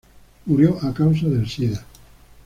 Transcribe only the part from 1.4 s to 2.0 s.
sida.